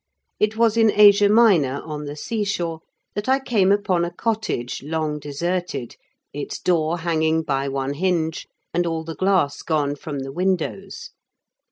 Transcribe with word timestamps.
It 0.39 0.57
was 0.57 0.77
in 0.77 0.89
Asia 0.89 1.29
Minor, 1.29 1.79
on 1.85 2.05
the 2.05 2.15
seashore, 2.15 2.79
that 3.13 3.29
I 3.29 3.37
came 3.39 3.71
upon 3.71 4.03
a 4.03 4.09
cottage 4.09 4.81
long 4.81 5.19
deserted, 5.19 5.95
its 6.33 6.57
door 6.57 6.97
hanging 7.01 7.43
by 7.43 7.67
one 7.67 7.93
hinge, 7.93 8.47
and 8.73 8.87
all 8.87 9.03
the 9.03 9.13
glass 9.13 9.61
gone 9.61 9.95
from 9.95 10.21
the 10.21 10.31
windows. 10.31 11.11